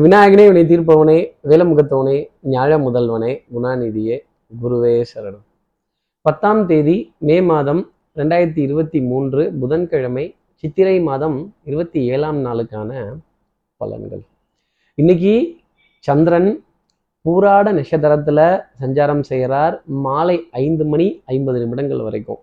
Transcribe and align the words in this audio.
விநாயகனே 0.00 0.44
வினை 0.48 0.60
தீர்ப்பவனே 0.62 1.16
வேலமுகத்தவனே 1.48 2.28
ஞாழ 2.42 2.70
முதல்வனே 2.84 3.32
குணாநிதியே 3.54 4.16
குருவே 4.62 5.04
சரணம். 5.10 5.42
பத்தாம் 6.20 6.66
தேதி 6.66 7.14
மே 7.18 7.40
மாதம் 7.40 7.92
ரெண்டாயிரத்தி 8.16 8.58
இருபத்தி 8.58 9.00
மூன்று 9.00 9.52
புதன்கிழமை 9.60 10.34
சித்திரை 10.54 11.00
மாதம் 11.00 11.54
இருபத்தி 11.64 12.06
ஏழாம் 12.06 12.44
நாளுக்கான 12.44 12.90
பலன்கள். 13.80 14.24
இன்னைக்கு 14.94 15.60
சந்திரன் 15.98 16.64
பூராட 17.24 17.72
நட்சத்திரத்தில் 17.72 18.44
சஞ்சாரம் 18.80 19.20
செய்கிறார் 19.20 19.82
மாலை 19.84 20.40
ஐந்து 20.50 20.84
மணி 20.84 21.22
ஐம்பது 21.24 21.58
நிமிடங்கள் 21.58 22.02
வரைக்கும். 22.02 22.42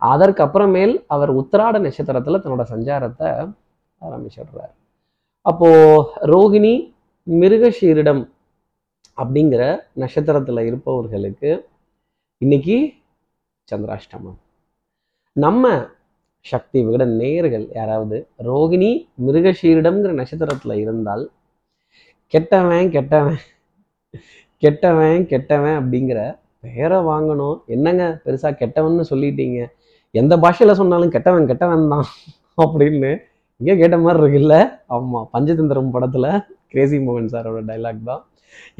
அதற்கப்புறமேல் 0.00 1.04
அவர் 1.06 1.36
உத்திராட 1.36 1.78
நட்சத்திரத்தில் 1.78 2.42
தன்னோட 2.42 2.64
சஞ்சாரத்தை 2.74 3.52
ஆரம்பிச்சிடுறார். 4.00 4.74
அப்போது 5.50 6.02
ரோகிணி 6.32 6.74
மிருகஷீரிடம் 7.26 8.20
அப்படிங்கிற 9.22 9.62
நட்சத்திரத்தில் 10.02 10.60
இருப்பவர்களுக்கு 10.68 11.50
இன்னைக்கு 12.42 12.76
சந்திராஷ்டமம். 13.68 14.36
நம்ம 15.36 15.64
சக்தி 16.46 16.78
விகட 16.86 17.04
நேயர்கள் 17.20 17.66
யாராவது 17.78 18.16
ரோகிணி 18.48 18.90
மிருகஷீரிடம்ங்கிற 19.26 20.12
நட்சத்திரத்தில் 20.20 20.80
இருந்தால் 20.84 21.24
கெட்டவன் 22.34 22.88
கெட்டவன் 22.96 23.42
கெட்டவன் 24.64 25.26
கெட்டவன் 25.32 25.76
அப்படிங்கிற 25.80 26.20
பேரை 26.64 26.98
வாங்கணும். 27.10 27.56
என்னங்க 27.74 28.04
பெருசாக 28.24 28.54
கெட்டவன்னு 28.62 29.04
சொல்லிட்டீங்க? 29.12 29.60
எந்த 30.20 30.34
பாஷையில் 30.44 30.78
சொன்னாலும் 30.80 31.12
கெட்டவன் 31.16 31.50
கெட்டவன் 31.50 31.92
தான் 31.92 32.08
அப்படின்னு 32.64 33.12
இங்கே 33.62 33.74
கேட்ட 33.80 33.96
மாதிரி 34.04 34.20
இருக்குல்ல 34.22 34.54
ஆமாம் 34.94 35.26
பஞ்சதந்திரம் 35.34 35.90
படத்தில் 35.94 36.28
கிரேசி 36.72 36.98
மோகன் 37.06 37.32
சாரோட 37.32 37.58
டைலாக் 37.70 38.00
தான். 38.10 38.22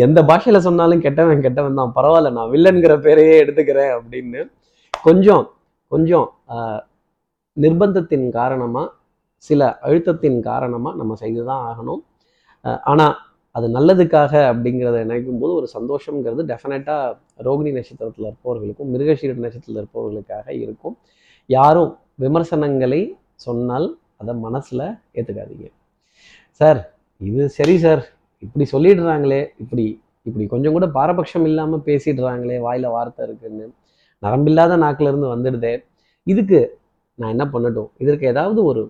எந்த 0.05 0.19
பாஷையில் 0.29 0.65
சொன்னாலும் 0.67 1.03
கெட்டவன் 1.05 1.45
கெட்டவன் 1.47 1.79
தான். 1.81 1.93
பரவாயில்ல 1.99 2.31
நான் 2.39 2.51
வில்லன்கிற 2.55 2.95
பேரையே 3.05 3.35
எடுத்துக்கிறேன் 3.43 3.93
அப்படின்னு 3.99 4.41
கொஞ்சம் 5.07 5.45
கொஞ்சம் 5.93 6.27
நிர்பந்தத்தின் 7.57 8.27
காரணமாக 8.39 8.87
சில 9.49 9.61
அழுத்தத்தின் 9.87 10.41
காரணமாக 10.51 10.99
நம்ம 11.01 11.15
செய்து 11.23 11.43
தான் 11.51 11.63
ஆகணும் 11.71 12.03
ஆனால் 12.91 13.15
அது 13.55 13.67
நல்லதுக்காக 13.77 14.33
அப்படிங்கிறத 14.51 14.99
நினைக்கும் 15.07 15.41
போது 15.41 15.53
ஒரு 15.61 15.67
சந்தோஷங்கிறது 15.77 16.43
டெஃபினட்டாக 16.53 17.17
ரோகிணி 17.47 17.73
நட்சத்திரத்தில் 17.79 18.29
இருப்பவர்களுக்கும் 18.31 18.91
மிருகஷீர 18.95 19.35
நட்சத்திரத்தில் 19.45 19.81
இருப்பவர்களுக்காக 19.83 20.47
இருக்கும். 20.65 20.97
யாரும் 21.51 21.93
விமர்சனங்களை 22.25 23.03
சொன்னால் 23.47 23.89
அதை 24.23 24.35
மனசுல 24.47 24.83
ஏற்றுக்காதீங்க 25.19 25.69
சார் 26.61 26.81
இது 27.21 27.43
சரி 27.59 27.75
சார். 27.85 28.03
இப்படி 28.43 28.65
சொல்லிடுறாங்களே 28.75 29.43
இப்படி 29.63 29.85
இப்படி 30.27 30.45
கொஞ்சம் 30.53 30.75
கூட 30.77 30.87
பாரபட்சம் 30.97 31.47
இல்லாமல் 31.51 31.85
பேசிடுறாங்களே 31.89 32.57
வாயில் 32.65 32.95
வார்த்தை 32.97 33.23
இருக்குன்னு. 33.27 33.67
நரம்பில்லாத 34.23 34.73
நாக்குல 34.85 35.11
இருந்து 35.13 35.29
வந்துடுதே. 35.35 35.73
இதுக்கு 36.27 36.59
நான் 37.19 37.33
என்ன 37.35 37.45
பண்ணட்டும்? 37.55 37.89
இதற்கு 38.03 38.25
ஏதாவது 38.33 38.61
ஒரு 38.71 38.83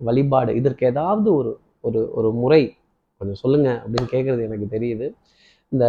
வழிபாடு 0.00 0.52
இதற்கு 0.60 0.84
ஏதாவது 0.92 1.28
ஒரு 1.38 1.50
ஒரு 1.86 2.00
ஒரு 2.18 2.28
முறை 2.42 2.62
கொஞ்சம் 3.20 3.40
சொல்லுங்க 3.42 3.68
அப்படின்னு 3.82 4.08
கேட்குறது 4.14 4.42
எனக்கு 4.48 4.66
தெரியுது. 4.76 5.06
இந்த 5.72 5.84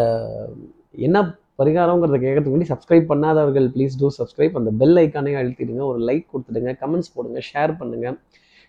என்ன 1.07 1.17
பரிகாரங்கிறத 1.61 2.17
கேட்கறதுக்கு 2.23 2.53
முன்னாடி 2.55 2.71
சப்ஸ்கிரைப் 2.73 3.09
பண்ணாதவர்கள் 3.11 3.67
ப்ளீஸ் 3.75 3.97
டூ 4.01 4.09
சப்ஸ்கிரைப் 4.19 4.59
அந்த 4.59 4.71
பெல் 4.81 4.99
ஐக்கானே 5.03 5.33
அழுத்திடுங்க. 5.41 5.83
ஒரு 5.91 5.99
லைக் 6.09 6.25
கொடுத்துடுங்க 6.33 6.73
கமெண்ட்ஸ் 6.83 7.13
போடுங்க 7.15 7.41
ஷேர் 7.51 7.73
பண்ணுங்க. 7.81 8.07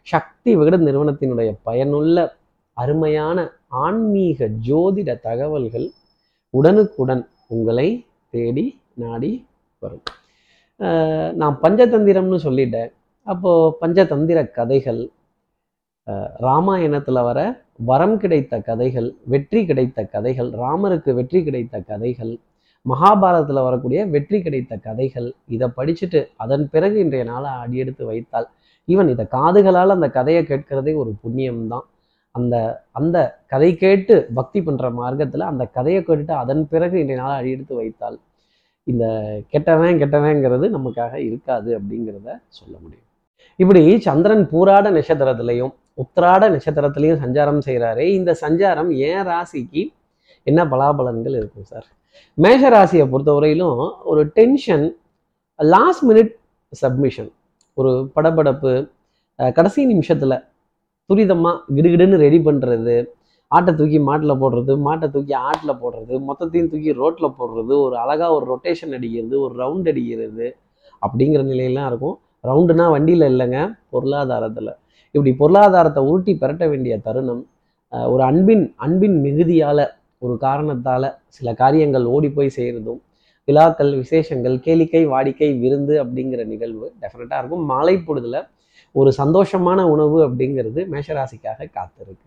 சக்தி 0.06 0.50
விகட 0.58 0.76
நிறுவனத்தினுடைய 0.86 1.50
பயனுள்ள 1.68 2.16
அருமையான 2.76 3.38
ஆன்மீக 3.84 4.48
ஜோதிட 4.68 5.10
தகவல்கள் 5.28 5.86
உடனுக்குடன் 6.54 7.24
உங்களை 7.46 7.88
தேடி 8.32 8.64
நாடி 8.94 9.32
வரும். 9.82 10.04
நான் 11.40 11.56
பஞ்சதந்திரம்னு 11.62 12.38
சொல்லிட்டேன். 12.46 12.90
அப்போ 13.26 13.50
பஞ்சதந்திர 13.80 14.38
கதைகள் 14.58 15.00
ராமாயணத்தில் 16.06 16.38
ராமாயணத்துல 16.44 17.22
வர 17.22 17.40
வரம் 17.88 18.16
கிடைத்த 18.22 18.54
கதைகள் 18.68 19.08
வெற்றி 19.32 19.60
கிடைத்த 19.66 20.04
கதைகள் 20.04 20.48
ராமருக்கு 20.62 21.10
வெற்றி 21.18 21.40
கிடைத்த 21.46 21.76
கதைகள் 21.90 22.32
மகாபாரதத்தில் 22.86 23.66
வரக்கூடிய 23.66 24.00
வெற்றி 24.14 24.38
கிடைத்த 24.42 24.74
கதைகள் 24.86 25.28
இதை 25.54 25.68
படிச்சுட்டு 25.78 26.20
அதன் 26.36 26.64
பிறகு 26.70 26.96
இன்றைய 26.98 27.24
நாளை 27.24 27.50
அடியெடுத்து 27.62 28.04
வைத்தால் 28.10 28.48
ஈவன் 28.92 29.10
இதை 29.14 29.24
காதுகளால் 29.36 29.96
அந்த 29.96 30.08
கதையை 30.18 30.42
கேட்கிறதே 30.50 30.92
ஒரு 31.02 31.12
புண்ணியம்தான். 31.24 31.86
அந்த 32.34 32.56
அந்த 32.98 33.16
கதை 33.52 33.70
கேட்டு 33.76 34.14
பக்தி 34.38 34.60
பண்ணுற 34.66 34.88
மார்க்கத்தில் 34.98 35.50
அந்த 35.50 35.64
கதையை 35.76 36.00
கேட்டுட்டு 36.08 36.34
அதன் 36.42 36.64
பிறகு 36.72 36.96
இன்றைய 37.02 37.20
நாள் 37.22 37.38
அடியெடுத்து 37.38 37.74
வைத்தால் 37.80 38.18
இந்த 38.86 39.04
கெட்டவன் 39.52 40.00
கெட்டவங்கிறது 40.02 40.66
நமக்காக 40.76 41.14
இருக்காது 41.28 41.70
அப்படிங்கிறத 41.78 42.28
சொல்ல 42.58 42.74
முடியும். 42.82 43.06
இப்படி 43.62 43.82
சந்திரன் 44.06 44.44
பூராட 44.52 44.86
நட்சத்திரத்திலையும் 44.96 45.72
உத்திராட 46.02 46.42
நட்சத்திரத்திலையும் 46.54 47.20
சஞ்சாரம் 47.24 47.60
செய்கிறாரே 47.66 48.06
இந்த 48.18 48.30
சஞ்சாரம் 48.44 48.90
ஏன் 49.08 49.24
ராசிக்கு 49.30 49.82
என்ன 50.46 50.60
பலாபலன்கள் 50.72 51.36
இருக்கும் 51.40 51.68
சார்? 51.72 51.88
மேஷ 52.44 52.62
ராசியை 52.76 53.04
பொறுத்தவரையிலும் 53.12 53.80
ஒரு 54.10 54.22
டென்ஷன் 54.38 54.86
லாஸ்ட் 55.58 56.04
மினிட் 56.10 56.32
சப்மிஷன் 56.72 57.30
ஒரு 57.80 57.90
படபடப்பு 58.16 58.72
கடைசி 59.38 59.80
நிமிஷத்தில் 59.92 60.36
துரிதமாக 61.10 61.60
கிடுகிடுன்னு 61.76 62.16
ரெடி 62.24 62.38
பண்ணுறது 62.48 62.96
ஆட்டை 63.50 63.72
தூக்கி 63.78 63.98
மாட்டில் 64.08 64.40
போடுறது 64.42 64.72
மாட்டை 64.86 65.06
தூக்கி 65.14 65.34
ஆட்டில் 65.48 65.78
போடுறது 65.82 66.14
மொத்தத்தையும் 66.26 66.70
தூக்கி 66.72 66.90
ரோட்டில் 67.00 67.36
போடுறது 67.38 67.72
ஒரு 67.84 67.96
அழகாக 68.02 68.30
ஒரு 68.36 68.46
ரொட்டேஷன் 68.52 68.94
அடிக்கிறது 68.98 69.34
ஒரு 69.44 69.54
ரவுண்ட் 69.62 69.88
அடிக்கிறது 69.92 70.46
அப்படிங்கிற 71.02 71.42
நிலையெல்லாம் 71.50 71.88
இருக்கும். 71.90 72.16
ரவுண்டுனா 72.48 72.84
வண்டியில் 72.94 73.26
இல்லைங்க 73.32 73.58
பொருளாதாரத்தில். 73.94 74.70
இப்படி 75.14 75.32
பொருளாதாரத்தை 75.40 76.00
உருட்டி 76.10 76.32
பெரட்ட 76.42 76.64
வேண்டிய 76.72 76.94
தருணம் 77.06 77.42
ஒரு 78.12 78.22
அன்பின் 78.30 78.64
அன்பின் 78.86 79.16
மிகுதியால் 79.24 79.84
ஒரு 80.24 80.34
காரணத்தால் 80.46 81.08
சில 81.36 81.48
காரியங்கள் 81.62 82.04
ஓடி 82.14 82.28
போய் 82.36 82.56
செய்கிறதும் 82.56 83.00
விழாக்கள் 83.50 83.92
விசேஷங்கள் 84.00 84.56
கேளிக்கை 84.66 85.04
வாடிக்கை 85.12 85.50
விருந்து 85.62 85.94
அப்படிங்கிற 86.04 86.42
நிகழ்வு 86.54 86.86
டெஃபினட்டாக 87.02 87.40
இருக்கும். 87.42 87.64
மாலை 87.72 87.94
பொழுதுல 88.08 88.38
ஒரு 88.94 89.10
சந்தோஷமான 89.20 89.80
உணவு 89.94 90.18
அப்படிங்கிறது 90.26 90.80
மேஷராசிக்காக 90.92 91.68
காத்திருக்கு. 91.76 92.26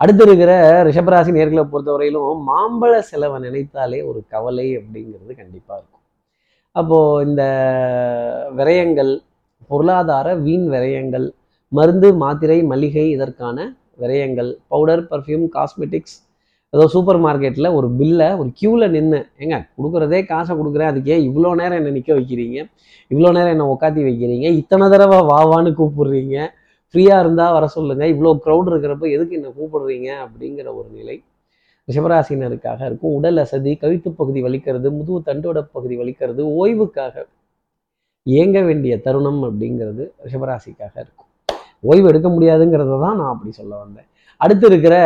அடுத்து 0.00 0.22
இருக்கிற 0.26 0.52
ரிஷபராசி 0.86 1.30
நேர்களை 1.36 1.62
பொறுத்தவரையிலும் 1.72 2.40
மாம்பழ 2.48 2.92
செலவை 3.10 3.38
நினைத்தாலே 3.44 3.98
ஒரு 4.10 4.20
கவலை 4.34 4.66
அப்படிங்கிறது 4.78 5.32
கண்டிப்பாக 5.40 5.78
இருக்கும். 5.80 6.04
அப்போது 6.76 7.26
இந்த 7.28 7.42
விரயங்கள் 8.58 9.12
பொருளாதார 9.70 10.28
வீண் 10.46 10.66
விரயங்கள் 10.74 11.26
மருந்து 11.72 12.08
மாத்திரை 12.22 12.58
மளிகை 12.72 13.06
இதற்கான 13.16 13.58
விரயங்கள் 14.02 14.50
பவுடர் 14.72 15.04
பர்ஃப்யூம் 15.10 15.46
காஸ்மெட்டிக்ஸ் 15.56 16.16
ஏதோ 16.74 16.84
சூப்பர் 16.94 17.18
மார்க்கெட்டில் 17.24 17.68
ஒரு 17.76 17.88
பில்லை 17.98 18.26
ஒரு 18.40 18.48
க்யூவில் 18.58 18.92
நின்று 18.94 19.18
ஏங்க 19.42 19.56
கொடுக்குறதே 19.76 20.18
காசை 20.32 20.52
கொடுக்குறேன். 20.58 20.90
அதுக்கு 20.92 21.12
ஏன் 21.14 21.24
இவ்வளோ 21.28 21.50
நேரம் 21.60 21.78
என்னை 21.80 21.92
நிற்க 21.96 22.10
வைக்கிறீங்க? 22.18 22.58
இவ்வளோ 23.12 23.30
நேரம் 23.36 23.52
என்னை 23.54 23.66
உட்காத்தி 23.74 24.02
வைக்கிறீங்க? 24.08 24.46
இத்தனை 24.60 24.86
தடவை 24.94 25.18
வா 25.30 25.38
வான்னு 25.52 25.70
கூப்பிடுறீங்க. 25.80 26.36
ஃப்ரீயாக 26.94 27.22
இருந்தால் 27.24 27.54
வர 27.56 27.64
சொல்லுங்கள் 27.76 28.12
இவ்வளோ 28.14 28.30
க்ரௌட் 28.44 28.68
இருக்கிறப்ப 28.72 29.08
எதுக்கு 29.16 29.36
என்னை 29.38 29.50
கூப்பிடுறீங்க? 29.58 30.08
அப்படிங்கிற 30.26 30.68
ஒரு 30.78 30.88
நிலை. 30.98 31.16
ரிஷபராசினருக்காக 31.88 32.80
இருக்கும். 32.88 33.12
உடல் 33.18 33.40
அசதி 33.44 33.72
கழுத்து 33.82 34.08
பகுதி 34.20 34.40
வலிக்கிறது 34.46 34.88
முதுகு 34.98 35.20
தண்டோட 35.28 35.58
பகுதி 35.76 35.94
வலிக்கிறது 36.00 36.42
ஓய்வுக்காக 36.60 37.24
இயங்க 38.26 38.58
வேண்டிய 38.68 38.94
தருணம் 39.04 39.42
அப்படிங்கிறது 39.48 40.04
ரிஷபராசிக்காக 40.24 40.94
இருக்கும். 41.04 41.28
ஓய்வு 41.90 42.08
எடுக்க 42.10 42.28
முடியாதுங்கிறத 42.34 42.98
தான் 43.04 43.16
நான் 43.20 43.32
அப்படி 43.34 43.52
சொல்ல 43.60 43.72
வந்தேன். 43.84 44.08
அடுத்து 44.40 44.66
இருக்கிற 44.70 44.96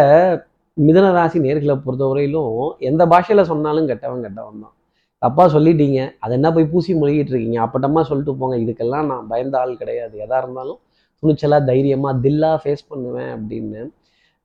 மிதன 0.77 1.07
ராசி 1.17 1.39
நேர்களை 1.47 1.75
பொறுத்தவரையிலும் 1.87 2.53
எந்த 2.91 3.03
பாஷையில் 3.13 3.49
சொன்னாலும் 3.51 3.89
கெட்டவன் 3.91 4.25
கெட்டவன் 4.27 4.63
தான். 4.65 4.75
தப்பாக 5.23 5.49
சொல்லிட்டீங்க 5.55 5.99
அதை 6.25 6.33
என்ன 6.39 6.49
போய் 6.55 6.71
பூசி 6.73 6.93
மொழிகிட்டு 7.01 7.33
இருக்கீங்க? 7.33 7.59
அப்பட்டமாக 7.67 8.05
சொல்லிட்டு 8.11 8.33
போங்க. 8.41 8.57
இதுக்கெல்லாம் 8.65 9.09
நான் 9.13 9.29
பயந்த 9.33 9.57
ஆள் 9.63 9.75
கிடையாது. 9.83 10.15
எதா 10.25 10.39
இருந்தாலும் 10.43 10.79
துணிச்சலாக 11.23 11.63
தைரியமாக 11.71 12.15
தில்லா 12.25 12.53
ஃபேஸ் 12.63 12.89
பண்ணுவேன் 12.93 13.31
அப்படின்னு. 13.37 13.83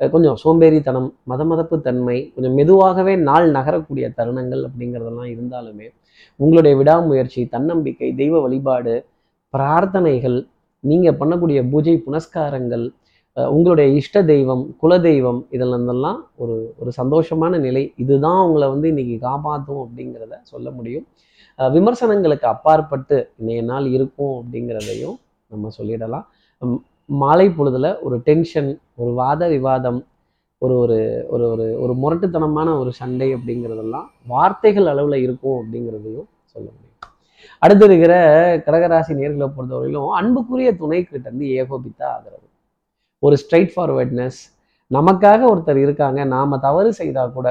கொஞ்சம் 0.01 0.35
சோம்பேறித்தனம் 0.41 1.07
மத 1.31 1.41
மதப்பு 1.51 1.75
தன்மை 1.87 2.17
கொஞ்சம் 2.33 2.55
மெதுவாகவே 2.59 3.13
நாள் 3.29 3.47
நகரக்கூடிய 3.55 4.05
தருணங்கள் 4.17 4.61
அப்படிங்கிறதெல்லாம் 4.67 5.31
இருந்தாலுமே 5.35 5.87
உங்களுடைய 6.39 6.73
விடாமுயற்சி 6.81 7.41
தன்னம்பிக்கை 7.55 8.09
தெய்வ 8.19 8.35
வழிபாடு 8.45 8.93
பிரார்த்தனைகள் 9.53 10.37
நீங்கள் 10.83 11.17
பண்ணக்கூடிய 11.21 11.59
பூஜை 11.71 11.95
புனஸ்காரங்கள் 12.05 12.85
உங்களுடைய 13.45 13.87
இஷ்ட 13.99 14.23
தெய்வம் 14.23 14.63
குல 14.79 14.93
தெய்வம் 14.99 15.39
இதெல்லாம் 15.49 16.19
ஒரு 16.35 16.55
ஒரு 16.77 16.91
சந்தோஷமான 16.97 17.59
நிலை. 17.59 17.83
இதுதான் 17.95 18.39
உங்களை 18.47 18.67
வந்து 18.67 18.87
இன்னைக்கு 18.87 19.17
காப்பாற்றும் 19.19 19.81
அப்படிங்கிறத 19.83 20.35
சொல்ல 20.41 20.67
முடியும். 20.71 21.05
விமர்சனங்களுக்கு 21.59 22.47
அப்பாற்பட்டு 22.47 23.17
இன்றைய 23.39 23.61
நாள் 23.61 23.85
இருக்கும் 23.87 24.33
அப்படிங்கிறதையும் 24.39 25.17
நம்ம 25.47 25.69
சொல்லிடலாம். 25.77 26.25
மாலை 27.05 27.47
பொழுதுல 27.47 27.89
ஒரு 28.01 28.17
டென்ஷன் 28.27 28.69
ஒரு 28.95 29.11
வாத 29.21 29.47
விவாதம் 29.47 29.99
ஒரு 30.61 30.75
ஒரு 30.83 30.97
ஒரு 31.29 31.45
ஒரு 31.53 31.65
ஒரு 31.83 31.93
முரட்டுத்தனமான 32.03 32.69
ஒரு 32.79 32.91
சண்டை 33.01 33.27
அப்படிங்கிறதெல்லாம் 33.35 34.07
வார்த்தைகள் 34.27 34.87
அளவில் 34.93 35.23
இருக்கும் 35.25 35.57
அப்படிங்கிறதையும் 35.59 36.27
சொல்ல 36.53 36.67
முடியும். 36.75 36.97
அடுத்து 37.59 37.85
இருக்கிற 37.85 38.13
கடகராசி 38.65 39.13
நேர்களை 39.21 39.47
பொறுத்தவரையிலும் 39.57 40.11
அன்புக்குரிய 40.19 40.71
துணை 40.81 40.99
கிட்ட 41.03 41.27
இருந்து 41.29 41.47
ஏகோபித்த 41.61 42.01
ஆதரவு. 42.13 42.46
ஒரு 43.23 43.35
ஸ்ட்ரைட் 43.35 43.71
ஃபார்வர்ட்னஸ் 43.75 44.39
நமக்காக 44.91 45.41
ஒருத்தர் 45.51 45.79
இருக்காங்க 45.85 46.19
நாம 46.25 46.57
தவறு 46.57 46.89
செய்தால் 46.93 47.31
கூட 47.31 47.47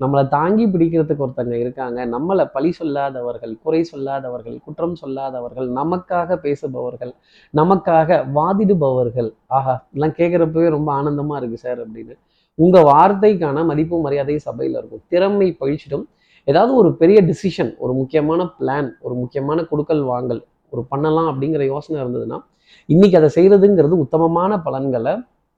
நம்மளை 0.00 0.22
தாங்கி 0.28 0.64
பிடிக்கிறதுக்கு 0.66 1.24
ஒருத்தங்க 1.26 1.54
இருக்காங்க 1.54 1.98
நம்மளை 2.06 2.44
பழி 2.52 2.70
சொல்லாதவர்கள் 2.78 3.52
குறை 3.62 3.80
சொல்லாதவர்கள் 3.92 4.56
குற்றம் 4.64 4.96
சொல்லாதவர்கள் 5.02 5.68
நமக்காக 5.78 6.36
பேசுபவர்கள் 6.36 7.12
நமக்காக 7.54 8.18
வாதிடுபவர்கள். 8.34 9.30
ஆஹா 9.58 9.74
இதெல்லாம் 9.90 10.16
கேட்குறப்பவே 10.18 10.68
ரொம்ப 10.76 10.90
ஆனந்தமா 11.00 11.36
இருக்கு 11.36 11.58
சார் 11.58 11.80
அப்படின்னு. 11.84 12.14
உங்க 12.58 12.76
வார்த்தைக்கான 12.90 13.64
மதிப்பு 13.64 13.96
மரியாதை 14.00 14.36
சபையில் 14.38 14.76
இருக்கும். 14.80 15.02
திறமை 15.08 15.48
பழிச்சிடும். 15.60 16.04
ஏதாவது 16.48 16.72
ஒரு 16.74 16.90
பெரிய 16.94 17.18
டிசிஷன் 17.30 17.72
ஒரு 17.84 17.92
முக்கியமான 17.92 18.42
பிளான் 18.58 18.90
ஒரு 19.00 19.14
முக்கியமான 19.14 19.64
கொடுக்கல் 19.70 20.04
வாங்கல் 20.12 20.42
ஒரு 20.72 20.82
பண்ணலாம் 20.88 21.28
அப்படிங்கிற 21.32 21.62
யோசனை 21.72 21.96
இருந்ததுன்னா 22.04 22.38
இன்னைக்கு 22.86 23.18
அதை 23.18 23.30
செய்கிறதுங்கிறது 23.34 23.88
உத்தமமான 23.88 24.60
பலன்களை 24.60 25.12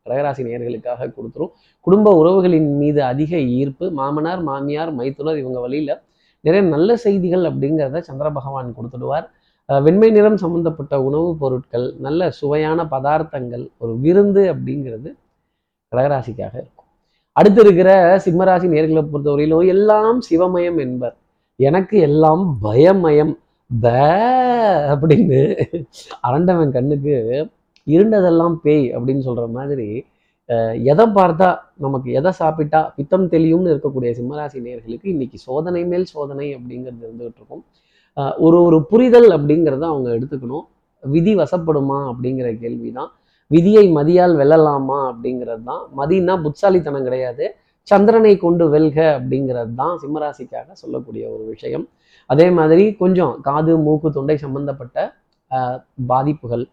கடகராசி 0.05 0.43
நேர்களுக்காக 0.43 1.13
கொடுத்துரும். 1.13 1.51
குடும்ப 1.81 2.15
உறவுகளின் 2.15 2.77
மீது 2.77 3.03
அதிக 3.03 3.39
ஈர்ப்பு 3.39 3.91
மாமனார் 3.91 4.43
மாமியார் 4.43 4.93
மைத்துனர் 4.93 5.39
இவங்க 5.39 5.61
வழியில 5.61 6.03
நிறைய 6.41 6.69
நல்ல 6.69 6.97
செய்திகள் 6.97 7.43
அப்படிங்கிறத 7.43 7.99
சந்திர 7.99 8.31
பகவான் 8.31 8.75
கொடுத்துடுவார். 8.75 9.29
அஹ் 9.69 9.83
வெண்மை 9.83 10.11
நிறம் 10.11 10.37
சம்பந்தப்பட்ட 10.37 11.03
உணவுப் 11.03 11.41
பொருட்கள் 11.41 11.95
நல்ல 11.99 12.31
சுவையான 12.31 12.85
பதார்த்தங்கள் 12.85 13.69
ஒரு 13.79 13.99
விருந்து 13.99 14.55
அப்படிங்கிறது 14.55 15.15
கடகராசிக்காக 15.97 16.55
இருக்கும். 16.55 16.85
அடுத்து 17.33 17.61
இருக்கிற 17.61 18.17
சிம்மராசி 18.17 18.67
நேர்களை 18.67 19.09
பொறுத்தவரையிலும் 19.13 19.67
எல்லாம் 19.67 20.21
சிவமயம் 20.31 20.79
என்பர். 20.79 21.17
எனக்கு 21.57 21.99
எல்லாம் 21.99 22.59
பயமயம். 22.63 23.37
ப 23.71 23.87
அப்படின்னு 24.93 25.41
அரண்டவன் 26.29 26.71
கண்ணுக்கு 26.77 27.17
இருண்டதெல்லாம் 27.87 28.55
பேய் 28.65 28.87
அப்படின்னு 28.97 29.23
சொல்ற 29.27 29.45
மாதிரி 29.57 29.89
எதை 30.93 31.05
பார்த்தா 31.19 31.49
நமக்கு 31.85 32.09
எதை 32.19 32.31
சாப்பிட்டா 32.41 32.81
பித்தம் 32.97 33.27
தெளியும்னு 33.35 33.73
இருக்கக்கூடிய 33.75 34.11
சிம்மராசி 34.19 34.59
நேர்களுக்கு 34.67 35.09
இன்னைக்கு 35.15 35.39
சோதனை 35.39 35.83
மேல் 35.91 36.07
சோதனை 36.15 36.47
அப்படிங்கிறது 36.57 37.05
இருந்துகிட்டு 37.07 37.41
இருக்கும். 37.41 37.63
ஒரு 38.47 38.59
ஒரு 38.67 38.79
புரிதல் 38.91 39.29
அப்படிங்கிறத 39.37 39.85
அவங்க 39.93 40.09
எடுத்துக்கணும். 40.19 40.67
விதி 41.03 41.33
வசப்படுமா 41.43 41.99
அப்படிங்கிற 42.11 42.49
கேள்விதான். 42.63 43.11
விதியை 43.51 43.85
மதியால் 43.99 44.35
வெல்லலாமா 44.41 44.99
அப்படிங்கிறது 45.11 45.65
தான் 45.71 45.85
மதினா 45.99 46.35
புட்சாலித்தனம் 46.45 47.07
கிடையாது. 47.09 47.45
சந்திரனை 47.91 48.33
கொண்டு 48.45 48.65
வெல்க 48.75 48.99
அப்படிங்கிறது 49.19 49.73
தான் 49.81 49.95
சிம்மராசிக்காக 50.03 50.69
சொல்லக்கூடிய 50.83 51.25
ஒரு 51.35 51.45
விஷயம். 51.53 51.87
அதே 52.31 52.47
மாதிரி 52.59 52.85
கொஞ்சம் 53.03 53.33
காது 53.49 53.73
மூக்கு 53.87 54.09
தொண்டை 54.17 54.37
சம்பந்தப்பட்ட 54.45 54.97
பாதிப்புகள். 56.11 56.65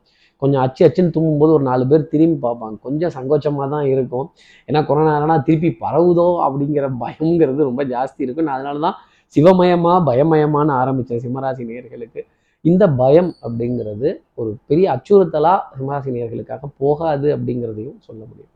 கொஞ்சம் 0.41 0.61
அச்சு 0.65 0.81
அச்சுன்னு 0.85 1.13
தும்மும்போது 1.15 1.51
ஒரு 1.57 1.63
நாலு 1.69 1.83
பேர் 1.91 2.09
திரும்பி 2.13 2.37
பார்ப்பாங்க. 2.45 2.75
கொஞ்சம் 2.87 3.13
சங்கோச்சமாக 3.17 3.67
தான் 3.75 3.85
இருக்கும். 3.93 4.27
ஏன்னா 4.69 4.79
கொரோனா 4.89 5.35
திருப்பி 5.49 5.69
பரவுதோ 5.83 6.27
அப்படிங்கிற 6.45 6.87
பயங்கிறது 7.03 7.69
ரொம்ப 7.69 7.83
ஜாஸ்தி 7.93 8.21
இருக்கும். 8.25 8.47
நான் 8.49 8.57
அதனால 8.59 8.81
தான் 8.87 8.97
சிவமயமாக 9.35 9.99
பயமயமான்னு 10.09 10.73
ஆரம்பித்தேன் 10.81 11.23
சிம்மராசி 11.25 11.63
நேர்களுக்கு 11.71 12.23
இந்த 12.65 12.83
பயம் 12.99 13.31
அப்படிங்கிறது 13.45 14.09
ஒரு 14.41 14.51
பெரிய 14.69 14.85
அச்சுறுத்தலாக 14.95 15.59
சிம்மராசி 15.77 16.11
நேர்களுக்காக 16.17 16.69
போகாது 16.83 17.27
அப்படிங்கிறதையும் 17.35 17.97
சொல்ல 18.07 18.21
முடியும். 18.29 18.51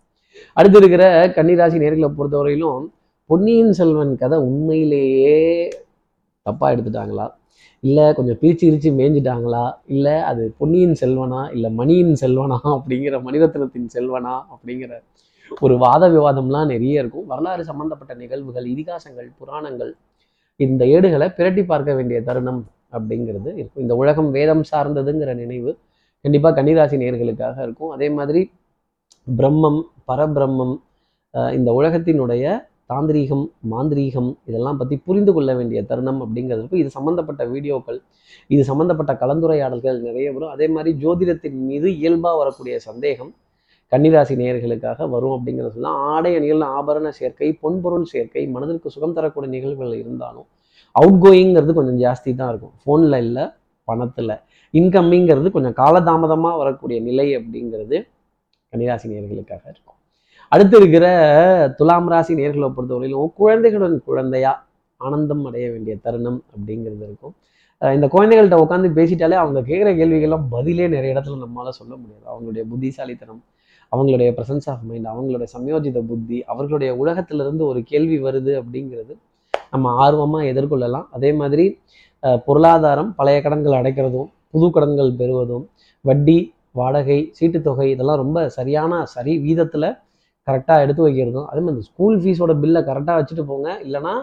அடுத்து 0.54 0.78
இருக்கிற 0.78 1.28
கன்னிராசி 1.28 1.78
நேர்களை 1.84 2.12
பொறுத்தவரையிலும் 2.18 2.88
பொன்னியின் 3.26 3.72
செல்வன் 3.72 4.18
கதை 4.18 4.40
உண்மையிலேயே 4.40 5.70
தப்பா 6.42 6.72
எடுத்துட்டாங்களா? 6.72 7.32
இல்லை 7.82 8.14
கொஞ்சம் 8.14 8.38
பிரிச்சு 8.42 8.74
பிரிச்சு 8.74 9.00
மேய்ஞ்சிட்டாங்களா? 9.00 9.72
இல்லை 9.86 10.14
அது 10.14 10.54
பொன்னியின் 10.58 10.96
செல்வனா? 11.02 11.52
இல்லை 11.54 11.72
மணியின் 11.72 12.16
செல்வனா? 12.22 12.58
அப்படிங்கிற 12.64 13.22
மணிரத்னத்தின் 13.22 13.88
செல்வனா? 13.94 14.42
அப்படிங்கிற 14.56 15.02
ஒரு 15.60 15.78
வாத 15.78 16.10
விவாதம்லாம் 16.10 16.66
நிறைய 16.66 17.00
இருக்கும். 17.00 17.26
வரலாறு 17.26 17.64
சம்பந்தப்பட்ட 17.64 18.14
நிகழ்வுகள் 18.14 18.66
இதிகாசங்கள் 18.66 19.30
புராணங்கள் 19.38 19.96
இந்த 20.56 20.86
ஏடுகளை 20.86 21.28
பிரட்டி 21.28 21.66
பார்க்க 21.66 21.94
வேண்டிய 21.94 22.22
தருணம் 22.22 22.68
அப்படிங்கிறது 22.92 23.52
இருக்கும். 23.54 23.82
இந்த 23.82 23.96
உலகம் 23.96 24.32
வேதம் 24.32 24.64
சார்ந்ததுங்கிற 24.76 25.36
நினைவு 25.36 25.78
கண்டிப்பாக 26.22 26.64
கன்னிராசி 26.64 26.96
நேர்களுக்காக 26.98 27.62
இருக்கும். 27.62 27.90
அதே 27.90 28.10
மாதிரி 28.10 28.52
பிரம்மம் 29.38 29.80
பரபிரம்மம் 30.10 30.76
இந்த 31.58 31.70
உலகத்தினுடைய 31.80 32.44
தாந்திரீகம் 32.92 33.44
மாந்திரீகம் 33.72 34.30
இதெல்லாம் 34.50 34.78
பற்றி 34.80 34.96
புரிந்து 35.08 35.32
கொள்ள 35.36 35.50
வேண்டிய 35.58 35.80
தருணம் 35.90 36.22
அப்படிங்கிறதுக்கு 36.26 36.80
இது 36.82 36.90
சம்மந்தப்பட்ட 36.96 37.44
வீடியோக்கள் 37.52 38.00
இது 38.54 38.62
சம்மந்தப்பட்ட 38.70 39.12
கலந்துரையாடல்கள் 39.22 40.00
நிறைய 40.08 40.28
வரும். 40.36 40.54
அதே 40.56 40.68
மாதிரி 40.76 40.92
ஜோதிடத்தின் 41.04 41.60
மீது 41.70 41.88
இயல்பாக 42.02 42.38
வரக்கூடிய 42.42 42.76
சந்தேகம் 42.88 43.32
கன்னிராசி 43.92 44.34
நேயர்களுக்காக 44.42 45.08
வரும் 45.14 45.36
அப்படிங்கிறது 45.36 45.74
சொல்லலாம். 45.76 46.00
ஆடை 46.14 46.32
அணிகள் 46.40 46.66
ஆபரண 46.78 47.10
சேர்க்கை 47.20 47.50
பொன்பொருள் 47.64 48.10
சேர்க்கை 48.14 48.44
மனதிற்கு 48.56 48.94
சுகம் 48.96 49.16
தரக்கூடிய 49.18 49.52
நிகழ்வுகள் 49.56 49.96
இருந்தாலும் 50.04 50.48
அவுட் 50.96 51.22
கோயிங்கிறது 51.26 51.74
கொஞ்சம் 51.80 52.00
ஜாஸ்தி 52.06 52.32
தான் 52.40 52.52
இருக்கும். 52.54 52.76
ஃபோனில் 52.84 53.20
இல்லை 53.26 53.46
பணத்தில். 53.88 54.36
இன்கம்மிங்கிறது 54.74 55.50
கொஞ்சம் 55.56 55.78
காலதாமதமாக 55.82 56.58
வரக்கூடிய 56.62 56.98
நிலை 57.10 57.28
அப்படிங்கிறது 57.40 58.00
கன்னிராசி 58.74 59.08
நேர்களுக்காக 59.12 59.64
இருக்கும். 59.74 59.98
அடுத்து 60.52 60.76
இருக்கிற 60.80 61.06
துலாம் 61.78 62.10
ராசி 62.12 62.34
நேர்களை 62.40 62.68
பொறுத்தவரையிலும் 62.76 63.32
குழந்தைகளுடன் 63.40 63.98
குழந்தையா 64.10 64.52
ஆனந்தம் 64.98 65.44
அடைய 65.48 65.66
வேண்டிய 65.74 65.94
தருணம் 66.06 66.40
அப்படிங்கிறது 66.54 67.04
இருக்கும். 67.10 67.34
இந்த 67.98 68.08
குழந்தைகள்கிட்ட 68.14 68.58
உட்காந்து 68.64 68.90
பேசிட்டாலே 68.98 69.36
அவங்க 69.42 69.60
கேட்குற 69.70 69.90
கேள்விகள்லாம் 70.00 70.46
பதிலே 70.56 70.88
நிறைய 70.96 71.14
இடத்துல 71.16 71.38
நம்மளால 71.44 71.72
சொல்ல 71.80 71.94
முடியாது. 72.02 72.26
அவங்களுடைய 72.32 72.64
புத்திசாலித்தனம் 72.72 73.42
அவங்களுடைய 73.92 74.30
பிரசன்ஸ் 74.38 74.68
ஆஃப் 74.72 74.84
மைண்ட் 74.90 75.08
அவங்களுடைய 75.12 75.48
சமயோஜித 75.54 76.00
புத்தி 76.10 76.40
அவர்களுடைய 76.52 76.92
உலகத்திலிருந்து 77.04 77.64
ஒரு 77.72 77.80
கேள்வி 77.92 78.18
வருது 78.26 78.52
அப்படிங்கிறது 78.62 79.14
நம்ம 79.74 79.94
ஆர்வமாக 80.04 80.50
எதிர்கொள்ளலாம். 80.52 81.08
அதே 81.18 81.32
மாதிரி 81.40 81.66
பொருளாதாரம் 82.46 83.12
பழைய 83.20 83.40
கடன்கள் 83.42 83.80
அடைக்கிறதும் 83.80 84.30
புது 84.52 84.68
கடன்கள் 84.76 85.12
பெறுவதும் 85.20 85.66
வட்டி 86.06 86.38
வாடகை 86.80 87.20
சீட்டுத்தொகை 87.38 87.88
இதெல்லாம் 87.94 88.22
ரொம்ப 88.24 88.40
சரியான 88.58 89.02
சரி 89.16 89.34
வீதத்தில் 89.46 89.90
கரெக்டாக 90.48 90.84
எடுத்து 90.86 91.02
வைக்கிறதும். 91.08 91.48
அதே 91.52 91.62
மாதிரி 91.66 91.88
ஸ்கூல் 91.90 92.18
ஃபீஸோட 92.22 92.54
பில்லை 92.64 92.82
கரெக்டாக 92.90 93.18
வச்சுட்டு 93.20 93.44
போங்க. 93.52 93.70
இல்லைன்னா 93.88 94.14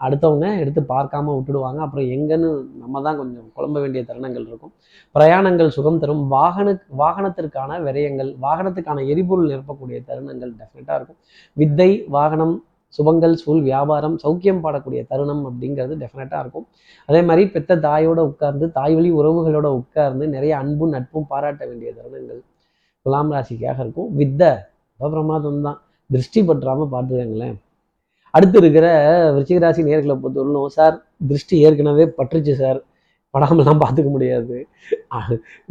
அடுத்தவங்க 0.00 0.46
எடுத்து 0.62 0.80
பார்க்காம 0.92 1.34
விட்டுடுவாங்க. 1.36 1.78
அப்புறம் 1.84 2.06
எங்கன்னு 2.14 2.48
நம்ம 2.82 3.02
தான் 3.06 3.18
கொஞ்சம் 3.20 3.46
குழம்ப 3.56 3.76
வேண்டிய 3.82 4.00
தருணங்கள் 4.08 4.46
இருக்கும். 4.50 4.72
பிரயாணங்கள் 5.16 5.70
சுகம் 5.76 6.00
தரும். 6.02 6.22
வாகன 6.36 6.68
வாகனத்திற்கான 7.02 7.78
விரயங்கள் 7.86 8.30
வாகனத்துக்கான 8.46 9.04
எரிபொருள் 9.12 9.50
நிரப்பக்கூடிய 9.52 9.98
தருணங்கள் 10.10 10.52
டெஃபினட்டாக 10.60 10.98
இருக்கும். 11.00 11.20
வித்தை 11.62 11.90
வாகனம் 12.16 12.54
சுபங்கள் 12.96 13.34
சூழ் 13.42 13.62
வியாபாரம் 13.68 14.16
சௌக்கியம் 14.24 14.60
பாடக்கூடிய 14.64 15.00
தருணம் 15.10 15.42
அப்படிங்கிறது 15.48 15.94
டெஃபினட்டாக 16.02 16.42
இருக்கும். 16.44 16.66
அதே 17.08 17.20
மாதிரி 17.28 17.44
பெத்த 17.54 17.78
தாயோட 17.86 18.20
உட்கார்ந்து 18.30 18.66
தாய் 18.78 18.94
வழி 18.98 19.10
உறவுகளோட 19.20 19.68
உட்கார்ந்து 19.80 20.26
நிறைய 20.34 20.52
அன்பும் 20.62 20.94
நட்பும் 20.96 21.28
பாராட்ட 21.32 21.62
வேண்டிய 21.70 21.90
தருணங்கள் 21.98 22.40
துலாம் 23.06 23.32
ராசிக்காக 23.34 23.78
இருக்கும். 23.84 24.10
வித்தை 24.20 24.50
பிரமாதம் 25.14 25.64
தான். 25.66 25.78
திருஷ்டி 26.10 26.40
பற்றாமல் 26.48 26.92
பார்த்துக்கங்களேன். 26.94 27.56
அடுத்து 28.34 28.56
இருக்கிற 28.62 28.86
விருச்சிக 29.34 29.58
ராசி 29.64 29.82
நேர்களை 29.88 30.14
பொறுத்தவரையிலும் 30.22 30.74
சார் 30.76 30.94
திருஷ்டி 31.30 31.56
ஏற்கனவே 31.66 32.04
பற்றுச்சு 32.18 32.54
சார். 32.62 32.80
படாமலாம் 33.34 33.82
பார்த்துக்க 33.84 34.10
முடியாது. 34.16 34.56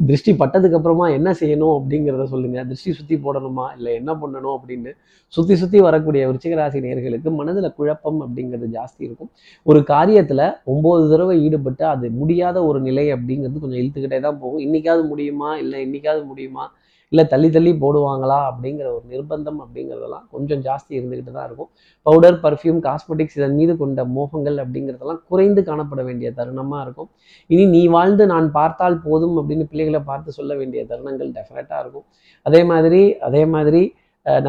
திருஷ்டி 0.07 0.31
பட்டதுக்கு 0.41 0.77
அப்புறமா 0.79 1.05
என்ன 1.17 1.29
செய்யணும் 1.31 1.73
அப்படிங்கிறத 1.77 2.25
சொல்லுங்க. 2.33 2.63
திருஷ்டி 2.63 2.93
சுத்தி 2.99 3.15
போடணுமா? 3.25 3.65
இல்லை 3.77 3.93
என்ன 3.99 4.11
பண்ணணும் 4.21 4.55
அப்படின்னு 4.57 4.91
சுத்தி 5.33 5.55
சுத்தி 5.55 5.79
வரக்கூடிய 5.81 6.23
விருச்சிகராசி 6.29 6.79
நேர்களுக்கு 6.85 7.29
மனதுல 7.39 7.73
குழப்பம் 7.79 8.19
அப்படிங்கிறது 8.21 8.67
ஜாஸ்தி 8.77 9.01
இருக்கும். 9.07 9.31
ஒரு 9.63 9.79
காரியத்துல 9.93 10.51
ஒன்பது 10.73 11.09
தடவை 11.09 11.35
ஈடுபட்டு 11.43 11.85
அது 11.85 12.09
முடியாத 12.21 12.57
ஒரு 12.65 12.79
நிலை 12.87 13.05
அப்படிங்கிறது 13.13 13.63
கொஞ்சம் 13.65 13.81
இழுத்துக்கிட்டே 13.83 14.19
தான் 14.19 14.39
போகும். 14.39 14.61
இன்னைக்காவது 14.65 15.05
முடியுமா? 15.07 15.51
இல்லை 15.57 15.79
இன்னைக்காவது 15.87 16.25
முடியுமா? 16.25 16.65
இல்லை 17.13 17.23
தள்ளி 17.31 17.49
தள்ளி 17.55 17.71
போடுவாங்களா 17.81 18.37
அப்படிங்கிற 18.49 18.87
ஒரு 18.95 19.05
நிர்பந்தம் 19.13 19.59
அப்படிங்கிறதெல்லாம் 19.63 20.23
கொஞ்சம் 20.35 20.61
ஜாஸ்தி 20.67 20.93
இருந்துக்கிட்டு 20.99 21.33
தான் 21.35 21.47
இருக்கும். 21.49 21.69
பவுடர் 22.05 22.37
பர்ஃப்யூம் 22.45 22.79
காஸ்மெட்டிக்ஸ் 22.87 23.37
இதன் 23.39 23.57
மீது 23.59 23.73
கொண்ட 23.81 24.05
மோகங்கள் 24.15 24.57
அப்படிங்கிறதெல்லாம் 24.63 25.21
குறைந்து 25.31 25.63
காணப்பட 25.69 26.01
வேண்டிய 26.07 26.29
தருணமாக 26.39 26.81
இருக்கும். 26.85 27.09
இனி 27.49 27.65
நீ 27.75 27.83
வாழ்ந்து 27.95 28.25
நான் 28.33 28.47
பார்த்தால் 28.57 28.97
போதும் 29.05 29.35
அப்படின்னு 29.41 29.67
பிள்ளைகளை 29.71 30.01
பார்த்து 30.09 30.37
சொல்ல 30.39 30.51
வேண்டிய 30.61 30.83
தருணங்கள் 30.91 31.31
டெஃபினட்டாக 31.37 31.83
இருக்கும். 31.83 32.07
அதே 32.45 32.63
மாதிரி 32.71 33.03
அதே 33.29 33.43
மாதிரி 33.55 33.83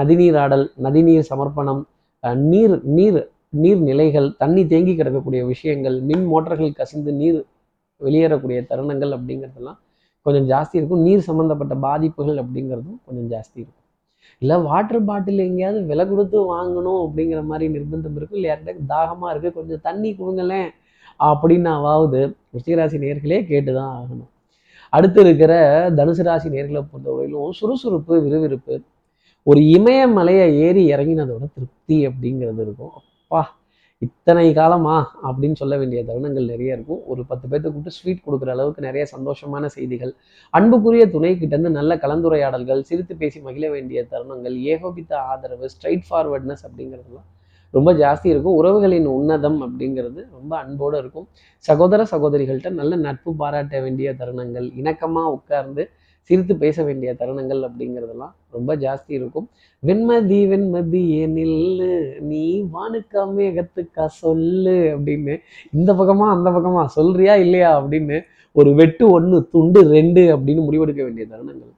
நதிநீர் 0.00 0.40
ஆடல் 0.44 0.66
நதிநீர் 0.86 1.30
சமர்ப்பணம் 1.32 1.84
நீர் 2.50 2.76
நீர் 2.98 3.22
நீர் 3.62 3.80
நிலைகள் 3.88 4.28
தண்ணி 4.42 4.62
தேங்கி 4.72 4.92
கிடக்கக்கூடிய 4.98 5.40
விஷயங்கள் 5.52 5.96
மின் 6.10 6.26
மோட்டர்கள் 6.32 6.78
கசிந்து 6.80 7.12
நீர் 7.22 7.40
வெளியேறக்கூடிய 8.00 8.60
தருணங்கள் 8.70 9.12
அப்படிங்கிறதெல்லாம் 9.16 9.78
கொஞ்சம் 10.26 10.46
ஜாஸ்தி 10.52 10.76
இருக்கும். 10.80 11.02
நீர் 11.06 11.26
சம்மந்தப்பட்ட 11.28 11.74
பாதிப்புகள் 11.86 12.38
அப்படிங்கிறதும் 12.42 12.98
கொஞ்சம் 13.06 13.28
ஜாஸ்தி 13.34 13.58
இருக்கும். 13.62 13.80
இல்லை 14.42 14.56
வாட்டர் 14.68 15.04
பாட்டில் 15.08 15.42
எங்கேயாவது 15.48 15.80
விலை 15.90 16.04
கொடுத்து 16.12 16.38
வாங்கணும் 16.54 17.00
அப்படிங்கிற 17.06 17.40
மாதிரி 17.50 17.66
நிர்பந்தம் 17.74 18.16
இருக்கும். 18.18 18.38
இல்லை 18.40 18.48
யார்கிட்ட 18.50 18.86
தாகமாக 18.94 19.32
இருக்குது 19.32 19.56
கொஞ்சம் 19.58 19.82
தண்ணி 19.88 20.10
கொடுங்களேன் 20.20 20.70
அப்படின்னாவது 21.30 22.20
ருச்சிகராசி 22.54 22.96
நேர்களே 23.04 23.40
கேட்டு 23.50 23.70
தான் 23.80 23.92
ஆகணும். 23.98 24.30
அடுத்து 24.96 25.20
இருக்கிற 25.24 25.52
தனுசு 25.98 26.24
ராசி 26.26 26.48
நேர்களை 26.54 26.80
பொறுத்தவரையிலும் 26.90 27.52
சுறுசுறுப்பு 27.58 28.14
விறுவிறுப்பு 28.24 28.74
ஒரு 29.50 29.60
இமயமலையை 29.76 30.46
ஏறி 30.66 30.82
இறங்கினதோட 30.94 31.44
திருப்தி 31.54 31.96
அப்படிங்கிறது 32.08 32.60
இருக்கும். 32.66 32.94
அப்பா 33.22 33.42
இத்தனை 34.04 34.46
காலமா 34.58 34.94
அப்படின்னு 35.28 35.58
சொல்ல 35.60 35.74
வேண்டிய 35.80 36.00
தருணங்கள் 36.08 36.50
நிறைய 36.52 36.76
இருக்கும். 36.76 37.00
ஒரு 37.12 37.22
பத்து 37.30 37.46
பேர்த்த 37.50 37.66
கூப்பிட்டு 37.72 37.96
ஸ்வீட் 37.98 38.24
கொடுக்குற 38.26 38.50
அளவுக்கு 38.54 38.86
நிறைய 38.86 39.04
சந்தோஷமான 39.12 39.68
செய்திகள். 39.76 40.12
அன்புக்குரிய 40.54 41.04
துணை 41.14 41.32
கிட்டேருந்து 41.42 41.72
நல்ல 41.78 41.94
கலந்துரையாடல்கள் 42.04 42.82
சிரித்து 42.88 43.16
பேசி 43.22 43.40
மகிழ 43.46 43.64
வேண்டிய 43.76 44.00
தருணங்கள் 44.12 44.56
ஏகோபித்த 44.72 45.12
ஆதரவு 45.32 45.68
ஸ்ட்ரைட் 45.74 46.06
ஃபார்வர்ட்னஸ் 46.10 46.64
அப்படிங்கிறதுலாம் 46.68 47.28
ரொம்ப 47.74 47.90
ஜாஸ்தி 48.00 48.28
இருக்கும். 48.32 48.56
உறவுகளின் 48.60 49.06
உன்னதம் 49.18 49.56
அப்படிங்கிறது 49.66 50.20
ரொம்ப 50.36 50.52
அன்போடு 50.62 50.96
இருக்கும். 51.02 51.26
சகோதர 51.64 52.02
சகோதரிகள்கிட்ட 52.12 52.70
நல்ல 52.80 52.96
நட்பு 53.06 53.30
பாராட்ட 53.40 53.80
வேண்டிய 53.84 54.10
தருணங்கள் 54.20 54.68
இணக்கமாக 54.80 55.32
உட்கார்ந்து 55.38 55.84
சிரித்து 56.28 56.54
பேச 56.62 56.76
வேண்டிய 56.88 57.10
தருணங்கள் 57.20 57.60
அப்படிங்கிறதெல்லாம் 57.66 58.34
ரொம்ப 58.56 58.70
ஜாஸ்தி 58.84 59.12
இருக்கும். 59.18 59.46
வெண்மதி 59.82 60.40
வெண்மதி 60.52 61.02
ஏனில் 61.20 61.58
நீ 62.28 62.44
வானுக்கா 62.74 63.22
மேகத்துக்கா 63.36 64.06
சொல்லு 64.22 64.76
அப்படின்னு 64.94 65.34
இந்த 65.78 65.90
பக்கமா 66.00 66.28
அந்த 66.36 66.48
பக்கமா 66.56 66.84
சொல்றியா 66.98 67.36
இல்லையா 67.44 67.70
அப்படின்னு 67.80 68.18
ஒரு 68.56 68.72
வெட்டு 68.80 69.04
ஒன்று 69.16 69.38
துண்டு 69.54 69.80
ரெண்டு 69.96 70.22
அப்படின்னு 70.34 70.64
முடிவெடுக்க 70.66 71.00
வேண்டிய 71.06 71.26
தருணங்கள் 71.32 71.72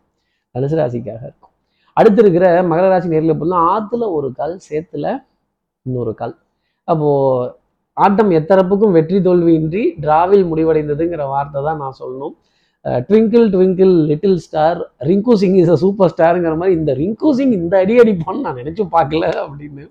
தனுசு 0.54 0.76
ராசிக்காக 0.80 1.22
இருக்கும். 1.28 1.52
அடுத்து 1.96 2.20
இருக்கிற 2.22 2.46
மகர 2.70 2.86
ராசி 2.92 3.08
நேரில் 3.12 3.38
போனா 3.40 3.58
ஆத்துல 3.74 4.08
ஒரு 4.16 4.28
கால் 4.38 4.54
சேத்துல 4.68 5.06
இன்னொரு 5.86 6.12
கால். 6.20 6.34
அப்போ 6.88 7.08
ஆட்டம் 7.96 8.32
எத்தரப்புக்கும் 8.38 8.94
வெற்றி 8.96 9.18
தோல்வியின்றி 9.26 9.82
டிராவில் 10.04 10.44
முடிவடைந்ததுங்கிற 10.50 11.24
வார்த்தை 11.34 11.60
தான் 11.68 11.80
நான் 11.82 11.98
சொல்லணும். 12.00 12.34
Twinkle 13.08 13.46
twinkle 13.54 13.94
little 14.10 14.38
star 14.46 14.78
Rinku 15.08 15.34
Singh 15.42 15.58
is 15.60 15.72
a 15.74 15.78
super 15.84 16.10
ஸ்டாருங்கிற 16.14 16.54
மாதிரி 16.60 16.74
இந்த 16.80 16.92
ரிங்கு 17.02 17.30
சிங் 17.38 17.54
இந்த 17.60 17.74
அடி 17.84 17.94
அடிப்பான்னு 18.02 18.44
நான் 18.46 18.60
நினச்சி 18.62 18.84
பார்க்கல 18.96 19.24
அப்படின்னு 19.44 19.84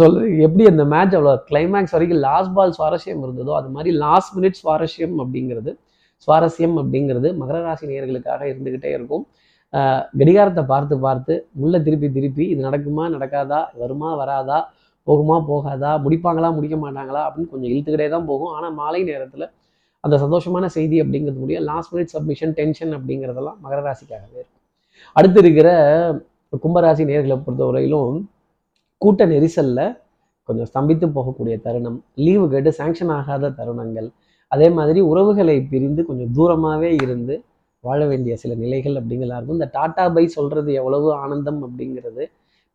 சொல் 0.00 0.18
எப்படி 0.46 0.64
அந்த 0.72 0.84
மேட்ச் 0.92 1.14
அவ்வளோ 1.18 1.32
கிளைமேக்ஸ் 1.48 1.94
வரைக்கும் 1.96 2.22
லாஸ்ட் 2.26 2.54
பால் 2.56 2.74
சுவாரஸ்யம் 2.78 3.22
இருந்ததோ 3.26 3.52
அது 3.60 3.68
மாதிரி 3.76 3.90
லாஸ்ட் 4.04 4.32
மினிட் 4.36 4.58
சுவாரஸ்யம் 4.62 5.16
அப்படிங்கிறது 5.24 5.72
சுவாரஸ்யம் 6.28 6.76
அப்படிங்கிறது 6.82 7.28
மகர 7.40 7.58
ராசி 7.66 7.84
நேர்களுக்காக 7.90 8.42
இருந்துக்கிட்டே 8.50 8.90
இருக்கும். 8.96 9.24
கடிகாரத்தை 10.20 10.62
பார்த்து 10.72 10.94
பார்த்து 11.06 11.34
உள்ள 11.62 11.74
திருப்பி 11.86 12.08
திருப்பி 12.16 12.44
இது 12.52 12.60
நடக்குமா 12.68 13.04
நடக்காதா 13.14 13.60
வருமா 13.82 14.10
வராதா 14.20 14.58
போகுமா 15.06 15.36
போகாதா 15.50 15.90
முடிப்பாங்களா 16.04 16.48
முடிக்க 16.56 16.76
மாட்டாங்களா 16.84 17.22
அப்படின்னு 17.26 17.52
கொஞ்சம் 17.52 17.70
இழுத்துக்கிட்டே 17.72 18.08
தான் 18.14 18.28
போகும். 18.30 18.52
ஆனால் 18.56 18.74
மாலை 18.80 19.00
நேரத்தில் 19.10 19.46
அந்த 20.04 20.14
சந்தோஷமான 20.24 20.66
செய்தி 20.76 20.96
அப்படிங்கிறது 21.02 21.40
முடியும். 21.42 21.64
லாஸ்ட் 21.70 21.92
மினிட் 21.94 22.12
சப்மிஷன் 22.16 22.52
டென்ஷன் 22.58 22.92
அப்படிங்கிறதெல்லாம் 22.98 23.58
மகர 23.64 23.80
ராசிக்காகவே 23.88 24.38
இருக்கும். 24.40 24.60
அடுத்து 25.16 25.38
இருக்கிற 25.44 25.68
கும்பராசி 26.64 27.02
நேர்களை 27.10 27.36
பொறுத்தவரையிலும் 27.46 28.14
கூட்ட 29.02 29.26
நெரிசல்ல 29.32 29.80
கொஞ்சம் 30.48 30.68
ஸ்தம்பித்து 30.70 31.06
போகக்கூடிய 31.16 31.54
தருணம் 31.66 31.98
லீவு 32.24 32.46
கேட்டு 32.52 32.70
சாங்ஷன் 32.78 33.12
ஆகாத 33.18 33.50
தருணங்கள் 33.58 34.08
அதே 34.52 34.68
மாதிரி 34.78 35.00
உறவுகளை 35.10 35.56
பிரிந்து 35.72 36.02
கொஞ்சம் 36.08 36.32
தூரமாகவே 36.36 36.90
இருந்து 37.04 37.34
வாழ 37.84 38.00
வேண்டிய 38.10 38.32
சில 38.42 38.52
நிலைகள் 38.62 38.96
அப்படிங்கிறதா 39.00 39.36
இருக்கும். 39.38 39.58
இந்த 39.60 39.68
டாட்டா 39.76 40.04
பை 40.16 40.24
சொல்கிறது 40.36 40.70
எவ்வளவு 40.80 41.08
ஆனந்தம் 41.22 41.60
அப்படிங்கிறது 41.66 42.24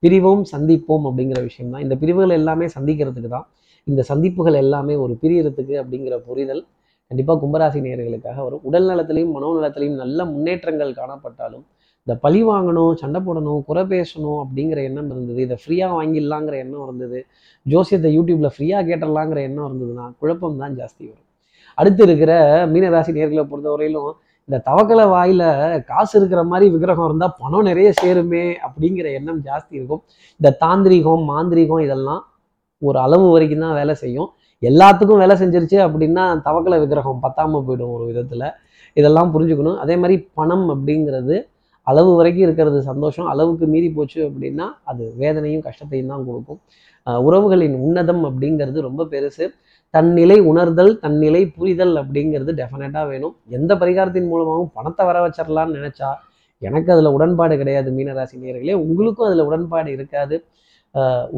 பிரிவோம் 0.03 0.43
சந்திப்போம் 0.53 1.05
அப்படிங்கிற 1.09 1.39
விஷயம் 1.49 1.73
தான் 1.73 1.83
இந்த 1.85 1.95
பிரிவுகள் 2.01 2.33
எல்லாமே 2.39 2.65
சந்திக்கிறதுக்கு 2.75 3.29
தான் 3.35 3.45
இந்த 3.87 4.01
சந்திப்புகள் 4.11 4.57
எல்லாமே 4.63 4.95
ஒரு 5.03 5.13
பிரியறதுக்கு 5.23 5.75
அப்படிங்கிற 5.81 6.15
புரிதல் 6.29 6.63
கண்டிப்பாக 7.11 7.39
கும்பராசி 7.43 7.79
நேர்களுக்காக 7.85 8.37
வரும். 8.45 8.63
உடல் 8.69 8.87
நலத்திலையும் 8.91 9.33
மனோநலத்திலையும் 9.37 9.97
நல்ல 10.03 10.19
முன்னேற்றங்கள் 10.33 10.91
காணப்பட்டாலும் 10.99 11.65
இந்த 12.07 12.13
பழி 12.23 12.41
வாங்கணும் 12.49 12.93
சண்டை 13.01 13.19
போடணும் 13.27 13.61
குறை 13.67 13.83
பேசணும் 13.93 14.39
அப்படிங்கிற 14.43 14.79
எண்ணம் 14.89 15.09
இருந்தது. 15.13 15.39
இதை 15.45 15.55
ஃப்ரீயாக 15.61 15.93
வாங்கிடலாங்கிற 15.97 16.55
எண்ணம் 16.63 16.83
இருந்தது. 16.87 17.19
ஜோசியத்தை 17.65 18.09
யூடியூப்பில் 18.17 18.53
ஃப்ரீயாக 18.55 18.83
கேட்டலாங்கிற 18.89 19.39
எண்ணம் 19.49 19.67
இருந்ததுன்னா 19.69 20.05
குழப்பம் 20.21 20.59
தான் 20.63 20.75
ஜாஸ்தி 20.79 21.03
வரும். 21.09 21.25
அடுத்து 21.77 22.01
இருக்கிற 22.07 22.31
மீனராசி 22.73 23.13
நேர்களை 23.17 23.43
பொறுத்தவரையிலும் 23.51 24.11
இந்த 24.49 24.57
தவக்கலை 24.67 25.05
வாயில 25.13 25.43
காசு 25.91 26.13
இருக்கிற 26.19 26.41
மாதிரி 26.49 26.65
விக்கிரகம் 26.73 27.07
இருந்தால் 27.09 27.35
பணம் 27.41 27.67
நிறைய 27.69 27.89
சேருமே 28.01 28.43
அப்படிங்கிற 28.67 29.07
எண்ணம் 29.19 29.39
ஜாஸ்தி 29.47 29.73
இருக்கும். 29.79 30.03
இந்த 30.39 30.49
தாந்திரிகம் 30.63 31.23
மாந்திரிகம் 31.31 31.83
இதெல்லாம் 31.85 32.21
ஒரு 32.81 32.97
அளவு 33.05 33.25
வரைக்கும் 33.35 33.63
தான் 33.65 33.77
வேலை 33.79 33.95
செய்யும். 34.03 34.29
எல்லாத்துக்கும் 34.61 35.21
வேலை 35.23 35.35
செஞ்சிருச்சு 35.41 35.77
அப்படின்னா 35.85 36.23
தவக்கலை 36.47 36.77
விக்கிரகம் 36.83 37.23
பத்தாமல் 37.25 37.65
போயிடும் 37.67 37.93
ஒரு 37.95 38.05
விதத்தில். 38.11 38.47
இதெல்லாம் 38.97 39.31
புரிஞ்சுக்கணும். 39.33 39.77
அதே 39.83 39.95
மாதிரி 40.01 40.15
பணம் 40.39 40.65
அப்படிங்கிறது 40.73 41.37
அளவு 41.87 42.11
வரைக்கும் 42.19 42.45
இருக்கிறது 42.47 42.77
சந்தோஷம். 42.89 43.27
அளவுக்கு 43.33 43.65
மீறி 43.73 43.89
போச்சு 43.97 44.19
அப்படின்னா 44.27 44.65
அது 44.91 45.03
வேதனையும் 45.21 45.65
கஷ்டத்தையும் 45.67 46.11
தான் 46.13 46.25
கொடுக்கும். 46.29 46.59
உறவுகளின் 47.27 47.75
உன்னதம் 47.85 48.23
அப்படிங்கிறது 48.29 48.79
ரொம்ப 48.87 49.01
பெருசு. 49.11 49.45
தன்னிலை 49.93 50.37
உணர்தல் 50.51 50.93
தன்னிலை 51.03 51.41
புரிதல் 51.57 51.93
அப்படிங்கிறது 52.01 52.53
டெஃபினட்டாக 52.61 53.05
வேணும். 53.11 53.35
எந்த 53.57 53.71
பரிகாரத்தின் 53.81 54.29
மூலமாகவும் 54.31 54.73
பணத்தை 54.77 55.03
வர 55.09 55.19
வச்சிடலான்னு 55.25 55.77
நினச்சா 55.79 56.09
எனக்கு 56.61 56.89
அதில் 56.93 57.13
உடன்பாடு 57.17 57.55
கிடையாது 57.61 57.89
மீனராசி 57.97 58.35
நேர்களே 58.43 58.75
உங்களுக்கும் 58.85 59.27
அதில் 59.29 59.47
உடன்பாடு 59.49 59.89
இருக்காது. 59.97 60.35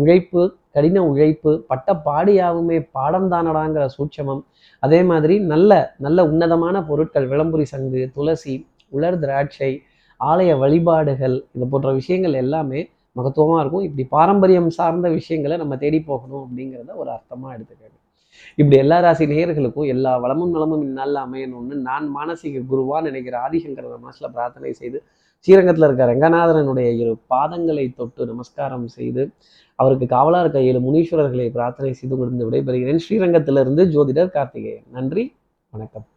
உழைப்பு 0.02 0.42
கடின 0.76 1.04
உழைப்பு 1.12 1.52
பட்ட 1.70 1.94
பாடியாவுமே 2.08 2.78
பாடம் 2.96 3.30
தானடாங்கிற 3.34 3.84
சூட்சமம். 3.96 4.42
அதே 4.84 5.00
மாதிரி 5.12 5.36
நல்ல 5.54 5.72
நல்ல 6.06 6.26
உன்னதமான 6.32 6.82
பொருட்கள் 6.90 7.30
விளம்புரி 7.34 7.66
சங்கு 7.74 8.02
துளசி 8.18 8.56
உலர் 8.98 9.20
திராட்சை 9.24 9.72
ஆலய 10.20 10.52
வழிபாடுகள் 10.64 11.38
இது 11.56 11.66
போன்ற 11.72 11.90
விஷயங்கள் 12.00 12.42
எல்லாமே 12.44 12.82
மகத்துவமாக 13.16 13.62
இருக்கும். 13.64 13.86
இப்படி 13.88 14.04
பாரம்பரியம் 14.16 14.72
சார்ந்த 14.78 15.08
விஷயங்களை 15.20 15.56
நம்ம 15.64 15.76
தேடி 15.84 16.00
போகணும் 16.10 16.44
அப்படிங்கிறத 16.46 16.92
ஒரு 17.02 17.10
அர்த்தமாக 17.16 17.56
எடுத்துக்கணும் 17.58 18.04
இப்படி 18.60 18.78
எல்லா 18.84 18.98
ராசி 19.00 19.26
நேயர்களுக்கும் 19.32 19.90
எல்லா 19.94 20.12
வளமும் 20.24 20.54
நலமும் 20.56 20.84
இந்நாளில் 20.88 21.20
அமையணும்னு 21.26 21.76
நான் 21.88 22.06
மானசீக 22.18 22.64
குருவான் 22.72 23.08
நினைக்கிற 23.10 23.36
ஆதிசங்கர 23.46 23.98
மனசில் 24.06 24.34
பிரார்த்தனை 24.36 24.72
செய்து 24.74 25.00
ஸ்ரீரங்கத்தில் 25.40 25.84
இருக்க 25.84 26.06
ரங்கநாதரனுடைய 26.14 26.88
இரு 26.98 27.18
பாதங்களை 27.30 27.96
தொட்டு 27.96 28.26
நமஸ்காரம் 28.26 28.88
செய்து 28.88 29.30
அவருக்கு 29.76 30.06
காவலர் 30.06 30.42
இருக்க 30.42 30.62
ஏழு 30.62 30.80
முனீஸ்வரர்களை 30.80 31.50
பிரார்த்தனை 31.50 31.94
செய்து 31.94 32.18
கொண்டு 32.18 32.52
விடைபெறுகிறேன். 32.52 33.00
ஸ்ரீரங்கத்திலிருந்து 33.10 33.86
ஜோதிடர் 33.96 34.30
கார்த்திகேயன். 34.30 34.88
நன்றி 34.92 35.36
வணக்கம். 35.70 36.08